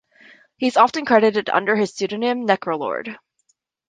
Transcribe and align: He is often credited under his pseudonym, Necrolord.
He 0.57 0.65
is 0.65 0.77
often 0.77 1.05
credited 1.05 1.47
under 1.51 1.75
his 1.75 1.93
pseudonym, 1.93 2.47
Necrolord. 2.47 3.19